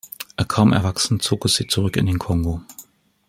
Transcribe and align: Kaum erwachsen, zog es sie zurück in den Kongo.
Kaum 0.47 0.73
erwachsen, 0.73 1.19
zog 1.19 1.45
es 1.45 1.53
sie 1.57 1.67
zurück 1.67 1.95
in 1.95 2.07
den 2.07 2.17
Kongo. 2.17 2.63